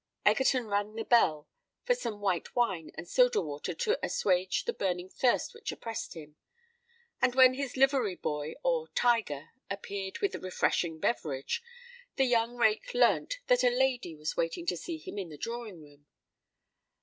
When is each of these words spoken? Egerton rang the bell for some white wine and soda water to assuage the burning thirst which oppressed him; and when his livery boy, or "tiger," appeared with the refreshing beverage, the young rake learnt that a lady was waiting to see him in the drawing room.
Egerton 0.25 0.65
rang 0.65 0.95
the 0.95 1.05
bell 1.05 1.47
for 1.83 1.93
some 1.93 2.21
white 2.21 2.55
wine 2.55 2.89
and 2.95 3.07
soda 3.07 3.39
water 3.39 3.71
to 3.75 4.03
assuage 4.03 4.65
the 4.65 4.73
burning 4.73 5.07
thirst 5.07 5.53
which 5.53 5.71
oppressed 5.71 6.15
him; 6.15 6.37
and 7.21 7.35
when 7.35 7.53
his 7.53 7.77
livery 7.77 8.15
boy, 8.15 8.55
or 8.63 8.87
"tiger," 8.95 9.49
appeared 9.69 10.17
with 10.17 10.31
the 10.31 10.39
refreshing 10.39 10.97
beverage, 10.99 11.61
the 12.15 12.25
young 12.25 12.55
rake 12.55 12.95
learnt 12.95 13.41
that 13.45 13.63
a 13.63 13.69
lady 13.69 14.15
was 14.15 14.35
waiting 14.35 14.65
to 14.65 14.75
see 14.75 14.97
him 14.97 15.19
in 15.19 15.29
the 15.29 15.37
drawing 15.37 15.79
room. 15.83 16.07